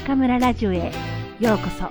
[0.00, 0.90] 中村ラジオへ
[1.38, 1.90] ようこそ。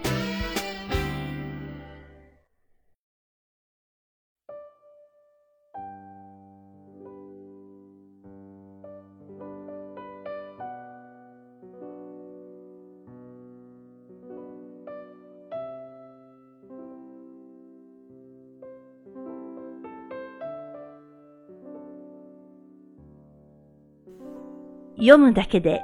[24.98, 25.82] 読むだけで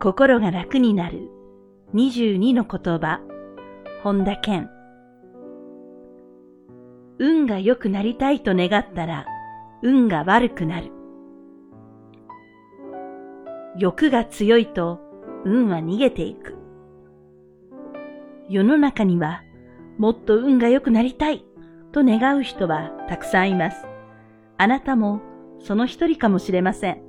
[0.00, 1.35] 心が楽になる
[1.94, 3.20] 22の言葉
[4.02, 4.68] 本田健
[7.18, 9.26] 運が良くなりたいと願ったら
[9.82, 10.90] 運が悪くなる
[13.78, 15.00] 欲が強いと
[15.44, 16.56] 運は逃げていく
[18.48, 19.42] 世の中には
[19.98, 21.44] もっと運が良くなりたい
[21.92, 23.86] と願う人はたくさんいます。
[24.58, 25.22] あなたも
[25.60, 27.00] その一人かもしれません。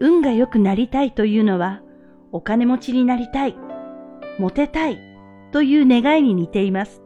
[0.00, 1.80] 運が良くなりたいというのは、
[2.32, 3.56] お金持ちになりたい、
[4.38, 4.98] モテたい
[5.52, 7.02] という願いに似ています。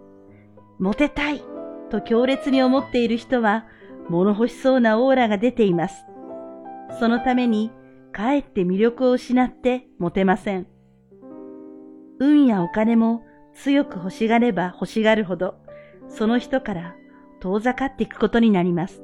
[0.79, 1.43] モテたい
[1.91, 3.67] と強烈に思っている人は、
[4.09, 6.05] 物欲しそうなオーラが出ています。
[7.01, 7.73] そのために、
[8.13, 10.67] かえって魅力を失ってモテません。
[12.19, 15.57] 運やお金も強く欲しがれば欲しがるほど、
[16.09, 16.95] その人から
[17.41, 19.03] 遠ざかっていくことになります。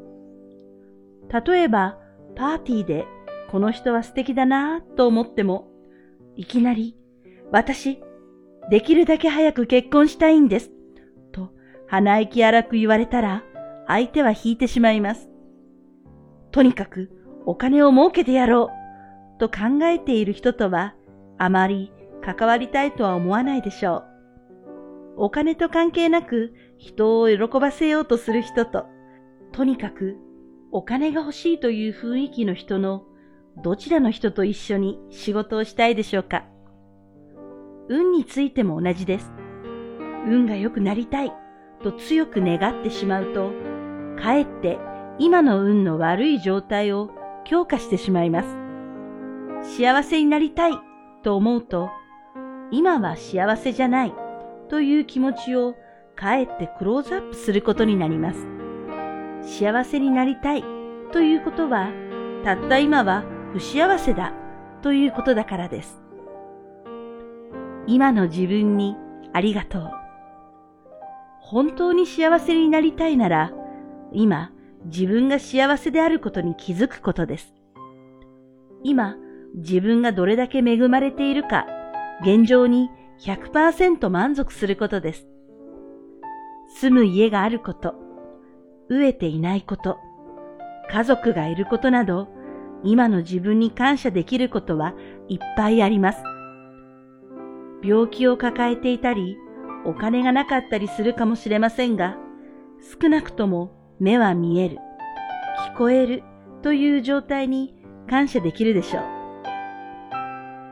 [1.46, 1.98] 例えば、
[2.36, 3.06] パーティーで
[3.50, 5.71] この人は素敵だなぁと思っても、
[6.36, 6.96] いきなり、
[7.50, 8.00] 私、
[8.70, 10.70] できるだけ早く結婚したいんです。
[11.32, 11.50] と、
[11.86, 13.42] 鼻息荒く言われたら、
[13.86, 15.28] 相手は引いてしまいます。
[16.50, 17.10] とにかく、
[17.44, 18.70] お金を儲けてやろ
[19.36, 20.94] う、と考えている人とは、
[21.38, 24.04] あまり関わりたいとは思わないでしょう。
[25.16, 28.86] お金と関係なく人を喜ばせようとする人と、
[29.52, 30.16] とにかく
[30.70, 33.04] お金が欲しいという雰囲気の人の
[33.58, 36.44] どちらの人と一緒に仕事をしたいでしょうか？
[37.88, 39.30] 運についても同じです。
[40.26, 41.32] 運が良くなりたい
[41.82, 43.50] と強く願ってしまうと、
[44.20, 44.78] かえって
[45.18, 47.10] 今の運の悪い状態を
[47.44, 49.76] 強化してしまいます。
[49.76, 50.72] 幸せになりたい
[51.22, 51.90] と思うと、
[52.70, 54.14] 今は幸せじゃない
[54.70, 55.74] という気持ちを
[56.16, 58.46] かえってクローズアップすることになります。
[59.42, 60.64] 幸せになりたい
[61.12, 61.90] ということは、
[62.44, 64.32] たった今は不幸せだ
[64.80, 66.02] ということだからです。
[67.86, 68.96] 今の自分に
[69.32, 69.90] ありがとう。
[71.40, 73.52] 本当に幸せになりたいなら、
[74.12, 74.52] 今
[74.86, 77.54] 自分が幸せであることに気づくことです。
[78.82, 79.16] 今
[79.54, 81.66] 自分がどれだけ恵まれているか、
[82.22, 82.88] 現状に
[83.20, 85.26] 100%満足することです。
[86.80, 87.94] 住む家があること、
[88.90, 89.98] 飢えていないこと、
[90.90, 92.28] 家族がいることなど、
[92.84, 94.94] 今の自分に感謝できることは
[95.28, 96.22] いっぱいあります。
[97.82, 99.36] 病気を抱えていたり、
[99.84, 102.16] お金がなかったりするかもしれませんが、
[103.00, 104.78] 少なくとも目は見える、
[105.74, 106.22] 聞こえる
[106.62, 107.74] という状態に
[108.08, 109.02] 感謝できるでしょう。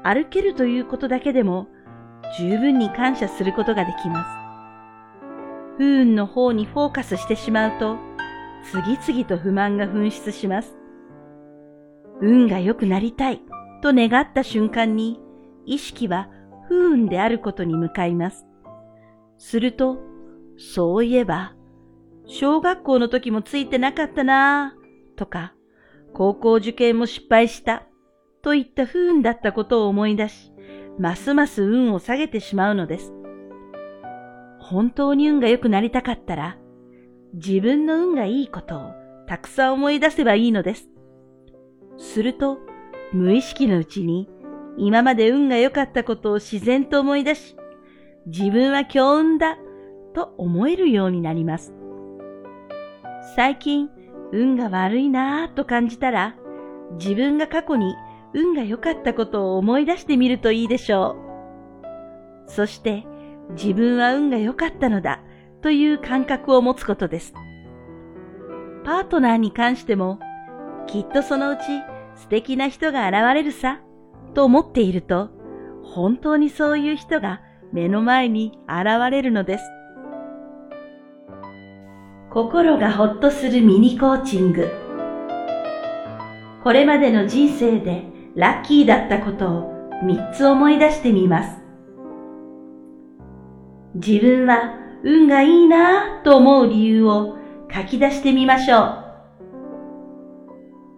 [0.02, 1.68] 歩けるということだけでも
[2.38, 4.40] 十分に感謝することができます。
[5.78, 7.96] 不運の方にフォーカスしてしまうと、
[8.70, 10.79] 次々と不満が噴出します。
[12.20, 13.40] 運が良くなりたい
[13.82, 15.20] と願った瞬間に、
[15.66, 16.28] 意識は
[16.68, 18.46] 不運であることに向かいます。
[19.38, 19.98] すると、
[20.58, 21.54] そういえば、
[22.26, 25.54] 小学校の時もついてなかったなぁ、とか、
[26.12, 27.84] 高校受験も失敗した、
[28.42, 30.52] といった不運だったことを思い出し、
[30.98, 33.14] ますます運を下げてしまうのです。
[34.58, 36.58] 本当に運が良くなりたかったら、
[37.32, 38.92] 自分の運がいいことを
[39.26, 40.89] たくさん思い出せばいいのです。
[42.00, 42.58] すると、
[43.12, 44.28] 無意識のうちに、
[44.78, 47.56] 今まで運が良かったことを自然と思い出し、
[48.26, 49.58] 自分は強運だ
[50.14, 51.74] と思えるようになります。
[53.36, 53.90] 最近、
[54.32, 56.36] 運が悪いなぁと感じたら、
[56.98, 57.94] 自分が過去に
[58.32, 61.16] 運が良かったことを思い出してみるといいでしょ
[62.46, 62.50] う。
[62.50, 63.04] そして、
[63.50, 65.20] 自分は運が良かったのだ
[65.60, 67.34] という感覚を持つことです。
[68.84, 70.18] パートナーに関しても、
[70.86, 71.60] きっとそのうち
[72.20, 73.80] 素敵な人が現れるさ、
[74.34, 75.30] と思っていると、
[75.82, 77.40] 本当にそういう人が
[77.72, 79.64] 目の前に現れるのです。
[82.30, 84.68] 心がほっとするミニコーチング。
[86.62, 88.04] これまでの人生で
[88.36, 89.72] ラッキーだったことを
[90.04, 91.58] 3つ思い出してみます。
[93.94, 97.38] 自分は運がいいなぁと思う理由を
[97.74, 99.04] 書き出してみましょう。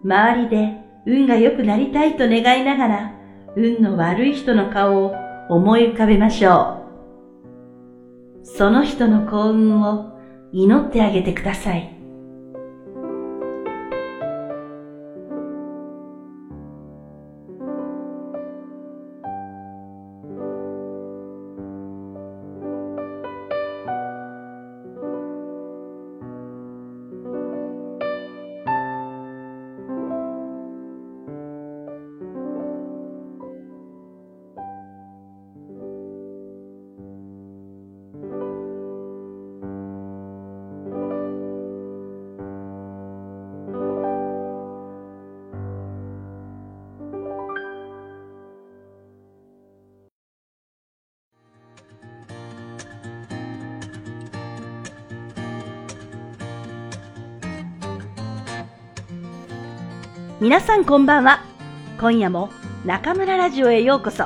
[0.03, 3.13] 周りで運が良くなりたいと願いながら
[3.55, 5.13] 運の悪い人の顔を
[5.49, 6.79] 思い浮かべましょ
[8.43, 8.45] う。
[8.45, 10.13] その人の幸運を
[10.51, 12.02] 祈ってあげてください。
[60.43, 61.41] 皆さんこんばんは。
[61.97, 62.49] 今夜も
[62.83, 64.25] 中村ラジオへようこそ。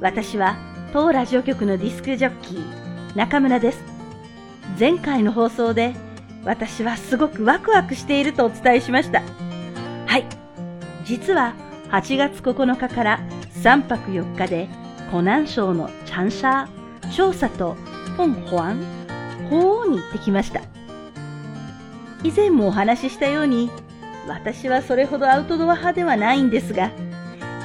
[0.00, 0.56] 私は
[0.92, 3.82] 当ラジオ局のディスクジョッキー中村です。
[4.78, 5.96] 前回の放送で
[6.44, 9.22] 私はすごくワクワクしているとお伝えしました。
[10.06, 10.24] はい。
[11.04, 11.54] 実は
[11.90, 13.20] 8月9日から
[13.60, 14.68] 3泊4日で
[15.10, 17.76] 湖南省のチャンシャー、調査と
[18.16, 18.84] 本ホアン、
[19.50, 20.60] 法王に行ってきました。
[22.22, 23.68] 以前もお話ししたように
[24.28, 26.90] 私はそれほどアウトドア派ではないんですが、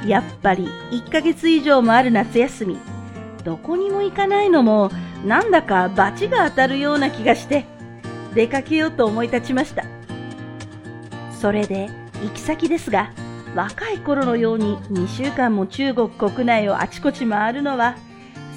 [0.05, 2.77] やっぱり1ヶ月以上もある夏休み、
[3.43, 4.89] どこにも行かないのも
[5.25, 7.65] なんだか罰が当たるような気がして、
[8.33, 9.83] 出かけようと思い立ちました。
[11.39, 11.89] それで
[12.23, 13.11] 行き先ですが、
[13.55, 17.95] 若い頃のように2週間も中国国内をあちこち回るのは、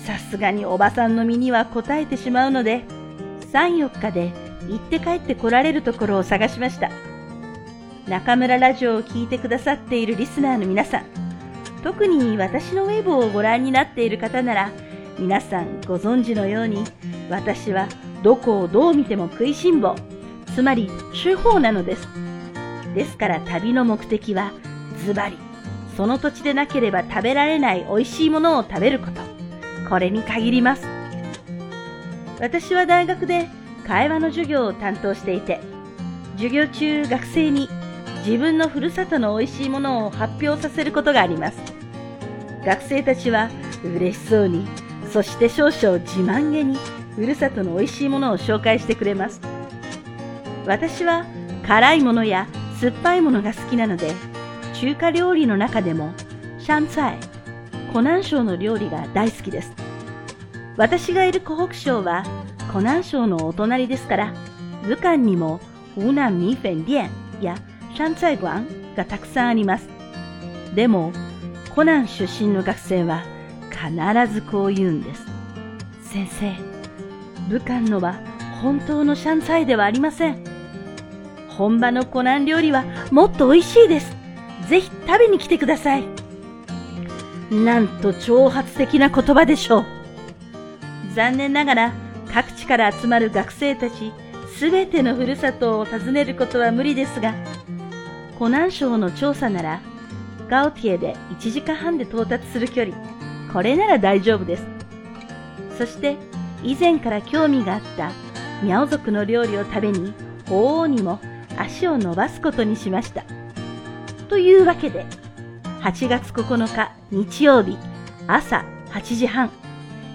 [0.05, 2.85] さすがにおばさんの身には応えてしまうので、
[3.53, 4.33] 3、4日で
[4.69, 6.91] 行って帰って来られるところを探しました。
[8.09, 11.05] 中村ラジオを聴いてくださっているリスナーの皆さん、
[11.83, 14.71] 特に私のウェブをご覧になっている方なら、
[15.19, 16.85] 皆さんご存知のように、
[17.29, 17.89] 私は
[18.23, 19.97] どこをどう見ても食いしん坊、
[20.55, 20.89] つまり
[21.21, 22.09] 手法なのです。
[22.95, 24.53] ですから旅の目的は、
[25.05, 25.37] ズバリ、
[25.97, 29.21] その土地でなければ食べられない美味しいものを食べること。
[29.89, 30.87] これに限ります。
[32.39, 33.49] 私は大学で
[33.85, 35.61] 会話の授業を担当していて、
[36.37, 37.69] 授業中学生に
[38.27, 41.59] 自分のふるさとの美味しいものを発表させることがあります。
[42.65, 43.49] 学生たちは
[43.85, 44.67] 嬉しそうに、
[45.13, 46.77] そして少々自慢げに
[47.15, 49.41] ふるさとの美味しいものを紹介してくれます。
[50.67, 51.25] 私は
[51.65, 52.49] 辛いものや
[52.81, 54.13] 酸っぱいものが好きなので、
[54.75, 56.13] 中華料理の中でも
[56.59, 57.19] シャンツァイ、
[57.93, 59.73] 湖南省の料理が大好きです。
[60.77, 62.25] 私がいる湖北省は
[62.73, 64.35] 湖南省のお隣ですから、
[64.83, 65.61] 武漢にも
[65.95, 67.57] 湖南米粉店や
[67.97, 68.65] 山菜館
[68.95, 69.89] がたくさんあります。
[70.75, 71.13] でも、
[71.75, 73.23] コナン出身の学生は
[73.71, 75.25] 必ずこう言うんです。
[76.03, 76.53] 先生、
[77.49, 78.17] 武漢のは
[78.63, 80.45] 本当のシャンツァイではありません。
[81.49, 84.15] 本場のコナン料理はもっと美味しいです。
[84.69, 86.05] ぜひ食べに来てください。
[87.51, 89.85] なんと挑発的な言葉でしょう。
[91.15, 91.93] 残念ながら
[92.33, 94.13] 各地から集まる学生たち
[94.59, 97.35] すべてのふるさとを訪ねることは無理ですが、
[98.39, 99.81] 湖南省の調査なら、
[100.49, 102.97] ガオティエで1時間半で到達する距離、
[103.53, 104.67] これなら大丈夫です。
[105.79, 106.17] そして、
[106.63, 108.11] 以前から興味があった
[108.63, 110.13] ミャオ族の料理を食べに、
[110.49, 111.21] 鳳凰にも
[111.57, 113.25] 足を伸ばすことにしました。
[114.29, 115.07] というわけで、
[115.81, 117.79] 8月9日日曜日
[118.27, 119.51] 朝8時半、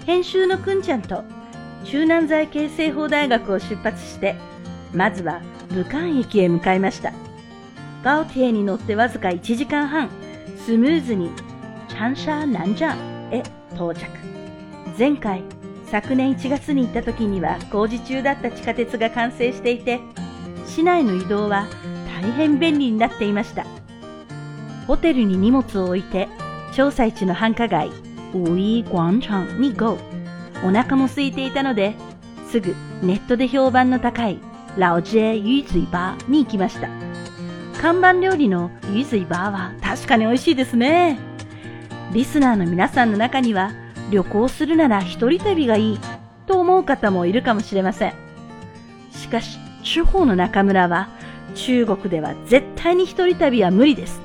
[0.06, 1.24] 編集のくんちゃんと
[1.86, 4.36] 中南財形成法大学を出発して、
[4.94, 7.14] まずは武漢駅へ向かいました。
[8.04, 10.10] ガオティに乗ってわずか1時間半、
[10.58, 11.30] スムーズに
[11.88, 13.44] チャンシャー南ジャンへ
[13.74, 14.08] 到着。
[14.98, 15.44] 前回、
[15.86, 20.00] 昨年1月に行った時には工事中だった地下鉄が完成していて、
[20.66, 21.68] 市内の移動は
[22.22, 23.66] 大変便利になっていました。
[24.88, 26.28] ホテルに荷物を置いて、
[26.74, 27.90] 調査市の繁華街、
[28.34, 29.98] ウイ廣場に GO。
[30.64, 31.96] お腹も空いていたので、
[32.50, 34.40] すぐネットで評判の高い
[34.78, 37.11] ラオジェユイズイバーに行きました。
[37.82, 41.18] 看板料理のゆずいバーは確かに美味しいですね。
[42.14, 43.72] リスナーの皆さんの中には
[44.12, 46.00] 旅行するなら一人旅がいい
[46.46, 48.14] と思う方もいるかもしれません。
[49.10, 51.10] しかし、地方の中村は
[51.56, 54.22] 中国では絶対に一人旅は無理です。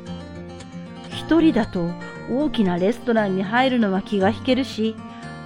[1.09, 1.93] 一人だと
[2.31, 4.95] 大きなレストランに入るのは気が引けるし、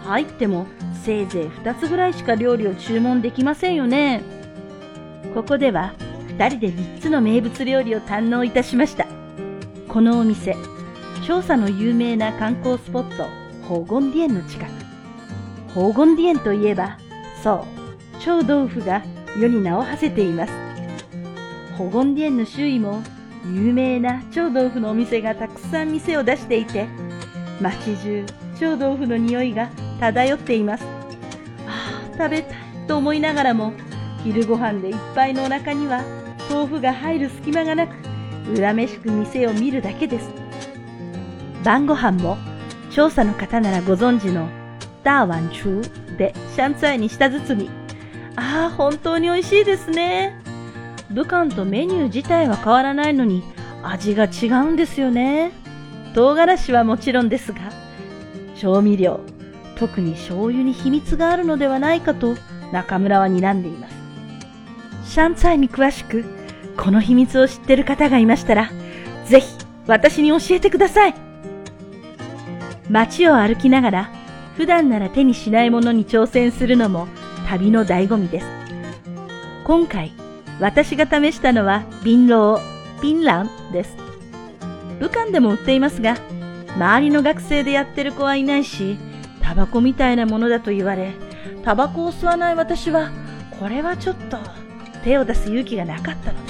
[0.02, 0.66] 入っても
[1.04, 4.22] せいぜい二つぐらいしか料理を注文できませんよね。
[5.32, 5.92] ここでは
[6.40, 9.06] 2人で3つの名物料理を堪能いたしました。
[9.88, 10.56] このお店、
[11.26, 13.26] 調査の有名な観光スポット、
[13.68, 14.70] 宝厳殿の近く。
[15.74, 16.96] 宝厳殿といえば、
[17.42, 17.64] そう、
[18.20, 19.02] 超豆腐が
[19.38, 20.52] 世に名を馳せています。
[21.76, 23.02] 宝厳殿の周囲も
[23.44, 26.88] 有名な超豆腐のお店がたくさん店を出していて、
[27.60, 28.24] 街中
[28.58, 29.68] 超豆腐の匂いが
[30.00, 30.86] 漂っています。
[31.66, 32.56] ああ、食べたい
[32.88, 33.74] と思いながらも、
[34.24, 36.02] 昼ご飯でいっぱいのお腹には
[36.50, 37.94] 豆腐が入る隙間がなく、
[38.56, 40.28] 恨めしく店を見るだけです。
[41.62, 42.36] 晩ご飯も、
[42.90, 44.48] 調査の方ならご存知の
[45.04, 45.80] 大碗厨
[46.18, 47.70] でシャンツァイに舌包み。
[48.34, 50.36] ああ、本当に美味しいですね。
[51.10, 53.42] 武漢とメニュー自体は変わらないのに
[53.82, 55.52] 味が違うんですよね。
[56.14, 57.60] 唐辛子はもちろんですが、
[58.56, 59.20] 調味料、
[59.76, 62.34] 特に醤油に秘密があるのではないかと
[62.72, 63.94] 中村は睨んでいます。
[65.12, 66.24] シャンツァイに詳しく、
[66.80, 68.70] この秘密を知ってる方がいましたら、
[69.26, 69.48] ぜひ
[69.86, 71.14] 私に教えてください。
[72.88, 74.10] 街を歩きながら、
[74.56, 77.06] 普段なら手にしないものに挑戦するのも
[77.46, 78.46] 旅の醍醐味です。
[79.64, 80.12] 今回、
[80.58, 83.94] 私が試したのは、ビンロー、ピンランです。
[85.00, 86.16] 武漢でも売っていますが、
[86.76, 88.96] 周りの学生でやってる子はいないし、
[89.42, 91.12] タバコみたいなものだと言われ、
[91.62, 93.10] タバコを吸わない私は、
[93.58, 94.38] これはちょっと
[95.04, 96.49] 手を出す勇気がなかったのです。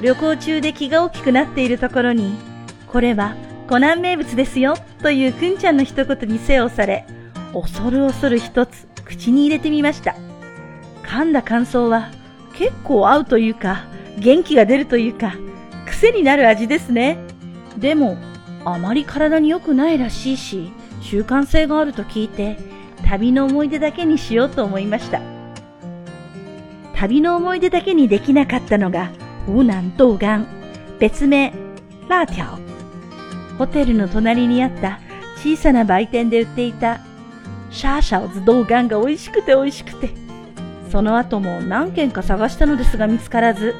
[0.00, 2.36] 旅行中で気が大きくなっているところに、
[2.86, 3.34] これは
[3.68, 7.06] 湖南名物ですよというくんちゃんの一言に背をされ、
[7.52, 10.14] 恐る恐る一つ口に入れてみました。
[11.02, 12.10] 噛んだ感想は
[12.54, 13.84] 結構合うというか、
[14.18, 15.34] 元気が出るというか、
[15.86, 17.18] 癖になる味ですね。
[17.78, 18.16] でも、
[18.64, 22.58] あまり体に良くないらしいし、習慣性があると聞いて、
[23.04, 25.20] 旅の思い出だけにしようと思いました。
[26.94, 29.10] 旅の思い出だけにできなかったのが、
[29.46, 30.44] 湖南豆干、
[30.98, 31.52] 別名、
[32.08, 32.46] ラーテオ。
[33.58, 34.98] ホテルの隣にあった
[35.36, 37.00] 小さな売店で売っていた、
[37.70, 40.10] シャーシャオズ豆干が美味しくて美味しくて、
[40.90, 43.76] その後も何軒か探したのですが見つからず、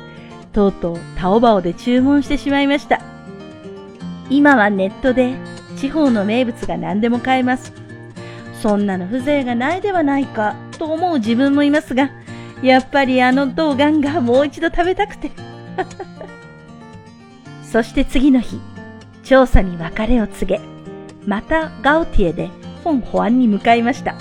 [0.52, 3.00] とうとうタオバオで注文してしまいました。
[4.30, 5.34] 今はネットで
[5.76, 7.72] 地方の名物が何でも買えます。
[8.62, 12.10] そんなの風情がないではないかと思う自分もいますが、
[12.62, 15.45] やっぱりあの冬瓜がもう一度食べたくて。
[17.62, 18.60] そして次の日、
[19.22, 20.60] 調査に別れを告げ、
[21.26, 22.50] またガウティエで
[22.82, 24.14] フォン・ホアンに向かいました。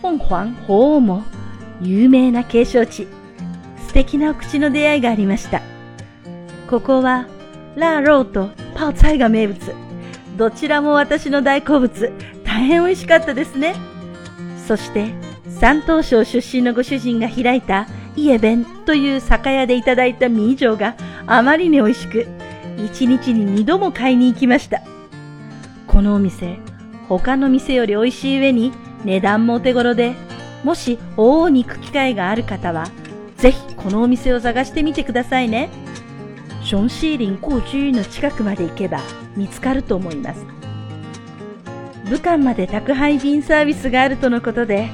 [0.00, 1.24] フォン・ホアン法王も
[1.80, 3.08] 有名な景勝地、
[3.88, 5.60] 素敵なお口の出会いがありました。
[6.70, 7.26] ここは、
[7.76, 9.58] ラーローとパオツァイが名物。
[10.36, 12.12] どちらも私の大好物。
[12.44, 13.74] 大変美味しかったですね。
[14.66, 15.12] そして、
[15.60, 20.94] 山東省出身のご主人が開いたイエベンという酒屋でいただいたミージョが
[21.26, 22.26] あまりに美味しく、
[22.78, 24.82] 一日に二度も買いに行きました。
[25.86, 26.58] このお店、
[27.08, 28.72] 他の店より美味しい上に
[29.04, 30.14] 値段もお手頃で、
[30.64, 32.86] もし大に行く機会がある方は、
[33.36, 35.68] ぜひこのお店を探してみてくださいね。
[36.62, 39.00] ションシーリン故居の近くまで行けば
[39.36, 40.44] 見つかると思います。
[42.08, 44.90] 武漢まで宅配便サービスがあるとのことで、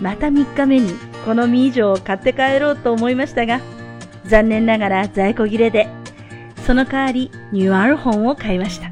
[0.00, 0.92] また3日目に
[1.28, 3.60] このミージョを買って帰ろうと思いましたが、
[4.24, 5.86] 残念ながら在庫切れで、
[6.66, 8.90] その代わりニューアルホンを買いました。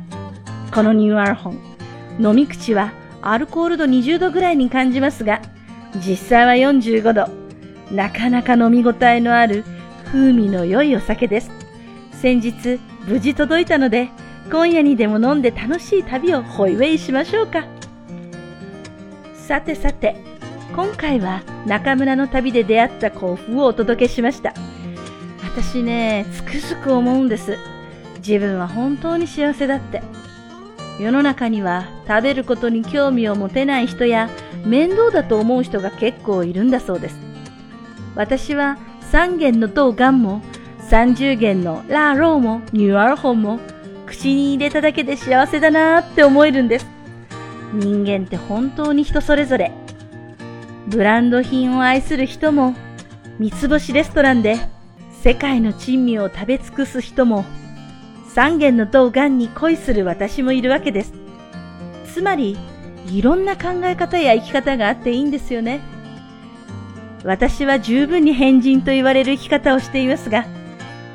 [0.71, 1.59] このニューアルホン、
[2.21, 5.40] 飲み口はアルコール度20度ぐらいに感じますが、
[5.95, 7.26] 実際は45度。
[7.90, 9.64] なかなか飲み応えのある
[10.05, 11.50] 風味の良いお酒です。
[12.12, 14.11] 先日無事届いたので、
[14.50, 17.64] 今夜にでも飲んで楽しい旅をホイウェイしましょうか。
[19.33, 20.36] さてさて、
[20.75, 24.52] 今回は中村の旅で出会った幸福をお届けしました。
[25.42, 27.56] 私ね、つくづく思うんです。
[28.18, 30.02] 自分は本当に幸せだって。
[31.00, 34.28] 世の中には食べることに興味を持てない人や
[34.64, 37.16] 面倒だと思う人が結構いるんだそうです。
[38.14, 38.78] 私は
[39.12, 40.42] 3軒の豆干も
[40.90, 43.61] 30軒のラーローもニューアルホンも
[44.06, 46.87] 口に入れただけで幸せだなって思えるんです。
[47.73, 49.73] 人間って本当に人それぞれ。
[50.87, 52.75] ブランド品を愛する人も、
[53.38, 54.57] 三つ星レストランで
[55.23, 57.45] 世界の珍味を食べ尽くす人も、
[58.28, 61.12] 三軒の豆干に恋する私もいるわけです。
[62.05, 62.57] つまり、
[63.09, 65.81] いろんな考え方や生き方があっていいんですよね。
[67.25, 70.47] 私は十分に変人と言われる生き方をしていますが、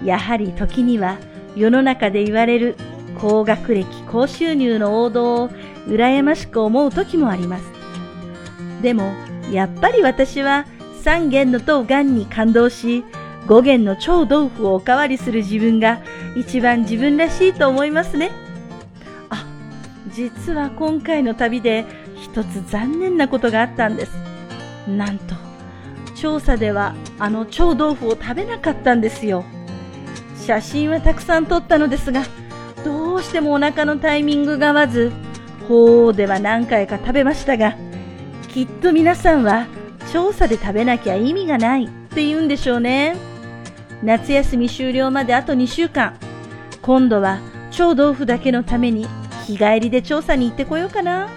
[0.03, 1.17] やはり時には
[1.55, 2.75] 世の中で言われる
[3.19, 5.49] 高学歴、高収入の王道を
[5.87, 7.63] 羨ましく思う時もあります。
[8.81, 9.13] でも、
[9.51, 10.65] やっぱり私は
[11.03, 13.03] 三元の豆干に感動し、
[13.47, 15.99] 五元の超豆腐をおかわりする自分が
[16.35, 18.31] 一番自分らしいと思いますね。
[19.29, 19.45] あ
[20.09, 24.11] 実は今回の旅で一つ残念なことがあったんです。
[24.87, 25.35] なんと、
[26.15, 29.43] 調査ではあの超豆腐を食べなかったんですよ。
[30.45, 32.23] 写真はたくさん撮ったのですが、
[32.85, 35.11] どうしてもお腹のタイミングが合わず、
[35.67, 37.75] 鳳凰では何回か食べましたが、
[38.53, 39.67] きっと皆さんは
[40.11, 43.15] 調査で食べなきゃ意味がないって言うんでしょうね。
[44.03, 46.17] 夏休み終了まであと2週間。
[46.81, 47.39] 今度は
[47.71, 49.07] 超豆腐だけのために
[49.45, 51.29] 日帰りで調査に行ってこようかな。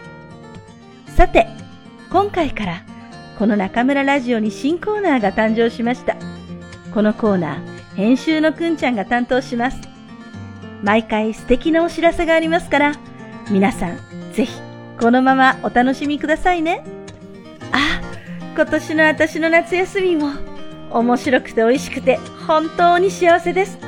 [1.07, 1.47] さて、
[2.11, 2.83] 今回から
[3.39, 6.17] この中村ラジオに新コーナーが誕生しました。
[6.93, 9.79] このコーナー、編集のくんちゃんが担当します。
[10.83, 12.93] 毎回素敵なお知らせがありますから、
[13.51, 13.99] 皆さん、
[14.33, 14.61] ぜひ、
[14.99, 17.04] このままお楽しみくださいね。
[17.75, 18.01] あ、
[18.55, 20.31] 今年の私の夏休みも、
[20.93, 23.79] 面白くて美味しくて、本当に幸せです。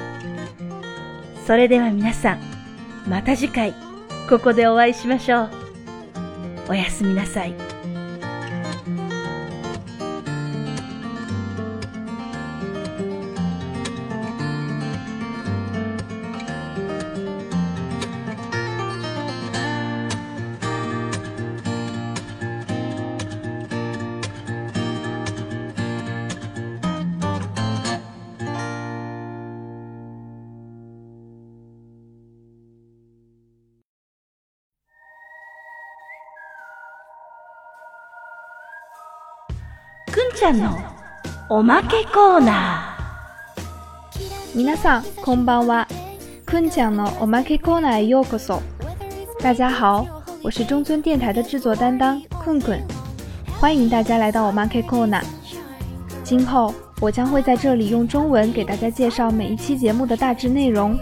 [1.47, 2.41] それでは皆さん、
[3.09, 3.75] また次回、
[4.29, 5.51] ここでお会いしましょう。
[6.71, 7.66] おやすみなさい。
[40.42, 40.76] ちゃんの
[41.50, 44.58] おまけコーナー。
[44.58, 45.88] 皆さんこんばんは。
[46.48, 48.60] くんちゃんのおまけコーナーへようこそ。
[49.40, 50.08] 大家好，
[50.42, 52.82] 我是中村电台的制作担当困困，
[53.60, 55.22] 欢迎大家来到我 Market Corner。
[56.24, 60.98] 今后我将会在这里用中文给大家介绍每一期节目的大致内容，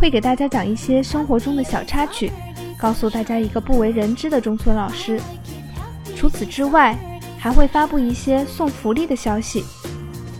[0.00, 2.32] 会给大家讲一些生活中的小插曲，
[2.78, 5.20] 告诉大家一个不为人知的中村老师。
[6.16, 6.96] 除此之外，
[7.47, 9.63] 还会发布一些送福利的消息。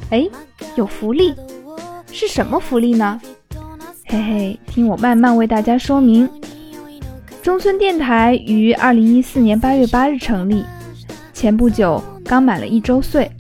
[0.10, 0.28] 哎，
[0.76, 1.34] 有福利？
[2.12, 3.18] 是什么福利呢？
[4.08, 6.30] 嘿嘿，听我慢慢为大家说明。
[7.42, 10.66] 中村电台于二零一四年八月八日成立，
[11.34, 13.32] 前不久刚满了一周岁，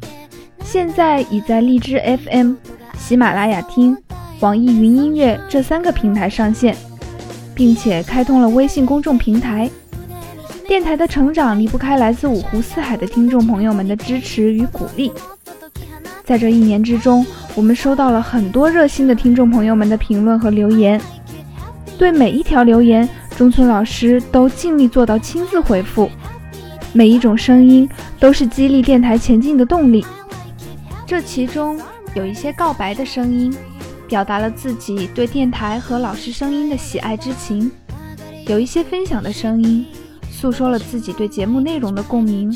[0.64, 2.54] 现在已在荔枝 FM、
[2.98, 3.98] 喜马拉雅听、
[4.40, 6.74] 网易云音乐这三个平台上线，
[7.54, 9.70] 并且开通了微信公众平台。
[10.68, 15.12] 电台的成长离不开来自五湖四海的听众朋友们的支持与鼓励。
[16.26, 17.26] 在这一年之中，
[17.56, 21.00] 我们收到了很多热心的听众朋友们的评论和留言。
[21.98, 26.10] 对每一条留言，中村老师都尽力做到亲自回复。
[26.92, 30.06] 每一种声音都是激励电台前进的动力。
[31.06, 31.80] 这其中
[32.14, 33.56] 有一些告白的声音，
[34.06, 37.72] 表达了自己对电台和老师声音的喜爱之情；
[38.48, 39.86] 有一些分享的声音。
[40.40, 42.56] 诉说了自己对节目内容的共鸣，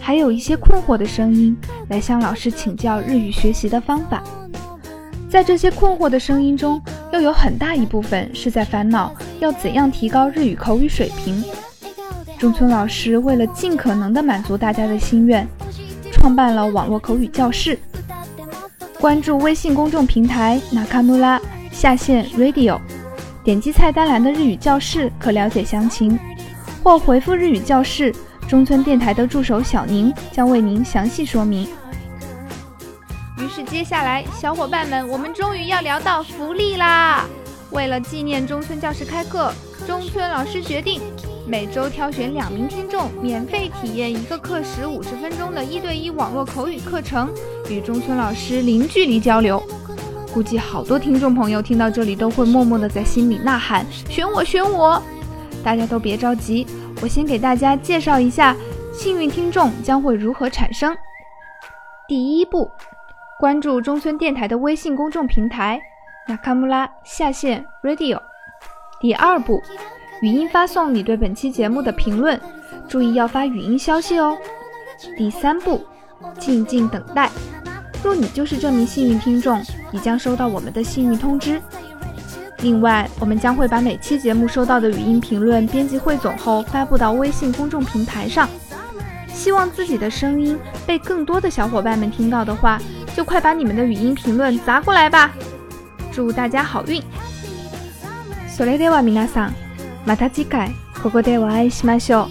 [0.00, 1.54] 还有一些困惑的声音
[1.90, 4.22] 来向老师请教日语学习的方法。
[5.28, 6.80] 在这些困惑的声音中，
[7.12, 11.44] 又有很大一部分是在烦恼要怎样提高日语口语水平。
[12.38, 15.46] 中村老师为了尽可能的满足大家的心愿，
[16.10, 17.78] 创办了网络口语教室。
[18.98, 21.38] 关注微信公众平台 Nakamura
[21.70, 22.80] 下线 Radio，
[23.44, 26.18] 点击菜单栏的日语教室可了解详情。
[26.82, 28.12] 或回复日语教室，
[28.48, 31.68] 中村电台的助手小宁将为您详细说明。
[33.38, 37.24] 于是接下来，小伙伴们，我们终于要聊到福利啦！
[37.70, 39.52] 为了纪念中村教室开课，
[39.86, 41.00] 中村老师决定
[41.46, 47.30] 每周挑选两名听众，免费体验一个课时五十分钟的一对一网络口语课程，
[47.70, 49.62] 与中村老师零距离交流。
[50.34, 55.00] 估计好多听众朋友听到这里都会默默的在心里呐喊：“选我，选我！”
[55.62, 56.66] 大家都别着急，
[57.00, 58.56] 我先给大家介绍一下
[58.92, 60.96] 幸运听众将会如何产生。
[62.06, 62.70] 第一步，
[63.38, 65.80] 关注中村电台的微信公众平台
[66.28, 68.20] Nakamura 下线 Radio。
[69.00, 69.62] 第二步，
[70.20, 72.40] 语音发送你对本期节目的评论，
[72.88, 74.36] 注意要发语音消息哦。
[75.16, 75.84] 第三步，
[76.38, 77.30] 静静等待。
[78.04, 81.60] 若你就是这名幸运听众，你将收到我们的幸运通知。
[82.61, 88.49] 另外，我们将会把每期节目收到的语音评论编辑汇总后发布到微信公众平台上。
[89.31, 92.81] 希望自己的声音被更多的小伙伴们听到的话，
[93.15, 95.31] 就快把你们的语音评论砸过来吧！
[96.11, 97.01] 祝大家好运。
[98.49, 99.53] それでは皆さん、
[100.05, 100.71] また次回
[101.03, 102.27] ここでお会いしましょ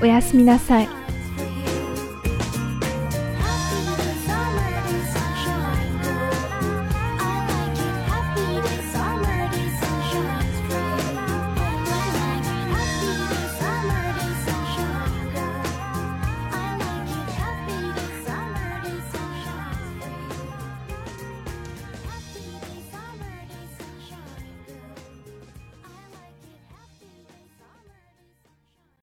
[0.00, 0.04] う。
[0.04, 0.88] おやすみなさい。